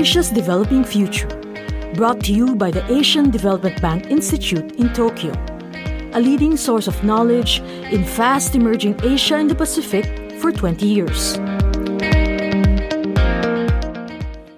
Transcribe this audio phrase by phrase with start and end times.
[0.00, 1.28] Asia's Developing Future,
[1.94, 5.30] brought to you by the Asian Development Bank Institute in Tokyo,
[6.14, 7.60] a leading source of knowledge
[7.92, 10.06] in fast emerging Asia and the Pacific
[10.40, 11.36] for 20 years.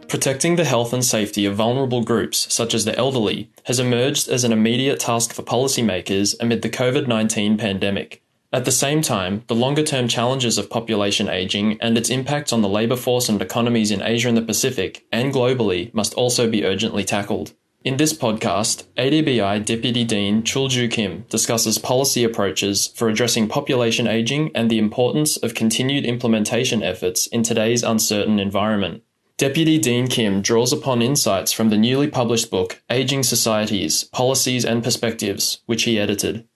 [0.06, 4.44] Protecting the health and safety of vulnerable groups, such as the elderly, has emerged as
[4.44, 8.21] an immediate task for policymakers amid the COVID 19 pandemic.
[8.54, 12.60] At the same time, the longer term challenges of population aging and its impacts on
[12.60, 16.64] the labour force and economies in Asia and the Pacific, and globally, must also be
[16.64, 17.54] urgently tackled.
[17.82, 24.50] In this podcast, ADBI Deputy Dean Chulju Kim discusses policy approaches for addressing population aging
[24.54, 29.02] and the importance of continued implementation efforts in today's uncertain environment.
[29.38, 34.84] Deputy Dean Kim draws upon insights from the newly published book Aging Societies Policies and
[34.84, 36.46] Perspectives, which he edited.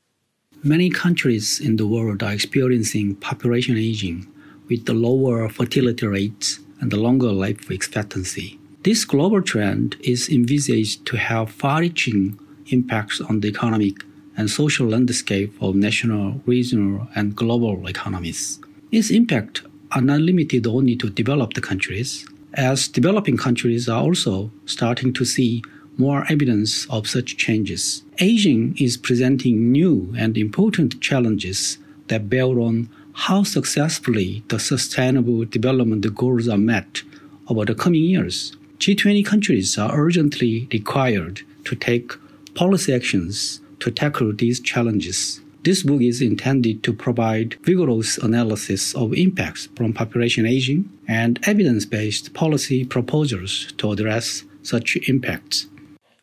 [0.66, 4.27] Many countries in the world are experiencing population aging
[4.69, 8.59] with the lower fertility rates and the longer life expectancy.
[8.83, 14.02] This global trend is envisaged to have far reaching impacts on the economic
[14.37, 18.59] and social landscape of national, regional, and global economies.
[18.91, 25.13] Its impact are not limited only to developed countries, as developing countries are also starting
[25.13, 25.63] to see
[25.99, 28.02] more evidence of such changes.
[28.19, 36.15] Aging is presenting new and important challenges that bear on how successfully the sustainable development
[36.15, 37.03] goals are met
[37.49, 38.57] over the coming years.
[38.79, 42.13] G20 countries are urgently required to take
[42.55, 45.41] policy actions to tackle these challenges.
[45.65, 51.85] This book is intended to provide vigorous analysis of impacts from population aging and evidence
[51.87, 55.66] based policy proposals to address such impacts.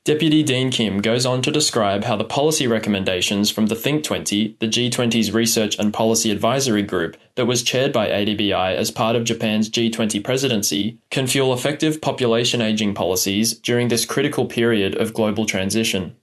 [0.06, 4.58] Deputy Dean Kim goes on to describe how the policy recommendations from the Think 20,
[4.60, 9.24] the G20's research and policy advisory group that was chaired by ADBI as part of
[9.24, 15.46] Japan's G20 presidency, can fuel effective population aging policies during this critical period of global
[15.46, 16.14] transition.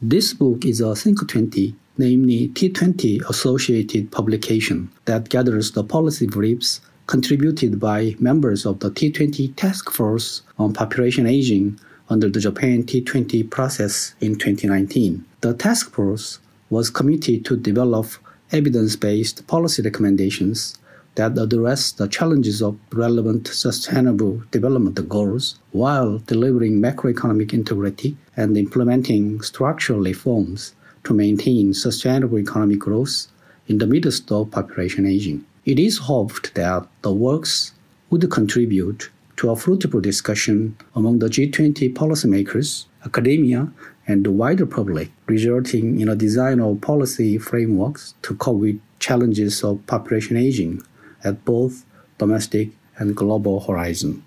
[0.00, 6.80] This book is a Think 20, namely T20 associated publication that gathers the policy briefs
[7.08, 11.76] contributed by members of the T20 Task Force on Population Aging
[12.08, 15.24] under the Japan T20 process in 2019.
[15.40, 16.38] The task force
[16.70, 18.06] was committed to develop
[18.52, 20.78] evidence based policy recommendations
[21.14, 29.40] that address the challenges of relevant sustainable development goals while delivering macroeconomic integrity and implementing
[29.40, 33.28] structural reforms to maintain sustainable economic growth
[33.68, 35.44] in the midst of population aging.
[35.64, 37.72] It is hoped that the works
[38.10, 43.72] would contribute to a fruitful discussion among the G20 policymakers, academia,
[44.06, 49.64] and the wider public, resulting in a design of policy frameworks to cope with challenges
[49.64, 50.82] of population aging
[51.22, 51.84] at both
[52.18, 54.24] domestic and global horizon.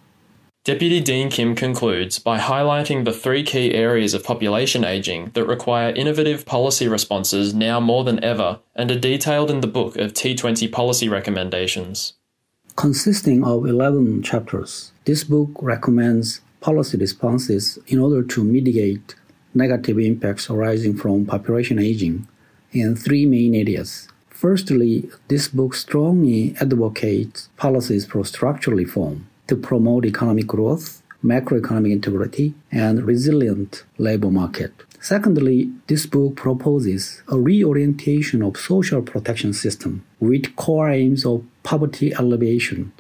[0.68, 5.96] Deputy Dean Kim concludes by highlighting the three key areas of population aging that require
[5.96, 10.70] innovative policy responses now more than ever and are detailed in the book of T20
[10.70, 12.14] policy recommendations.
[12.78, 19.16] Consisting of 11 chapters, this book recommends policy responses in order to mitigate
[19.56, 22.28] negative impacts arising from population aging
[22.72, 24.08] in three main areas.
[24.30, 32.54] Firstly, this book strongly advocates policies for structural reform to promote economic growth, macroeconomic integrity,
[32.72, 34.72] and resilient labor market.
[35.00, 42.12] Secondly, this book proposes a reorientation of social protection system with core aims of poverty
[42.12, 42.94] alleviation,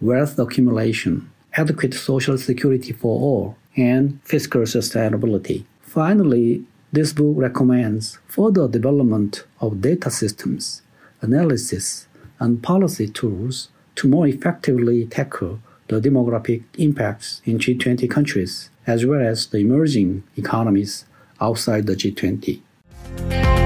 [0.00, 5.66] wealth accumulation, adequate social security for all, and fiscal sustainability.
[5.82, 10.80] Finally, this book recommends further development of data systems,
[11.20, 12.08] analysis,
[12.40, 15.58] and policy tools to more effectively tackle
[15.88, 21.04] the demographic impacts in G20 countries, as well as the emerging economies
[21.42, 22.62] outside the G20.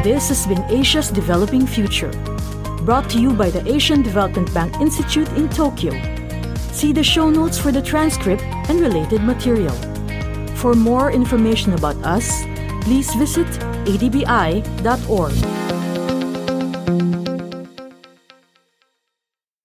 [0.02, 2.10] This has been Asia's Developing Future,
[2.88, 5.92] brought to you by the Asian Development Bank Institute in Tokyo.
[6.72, 9.74] See the show notes for the transcript and related material.
[10.56, 12.44] For more information about us,
[12.80, 13.46] please visit
[13.84, 15.34] adbi.org.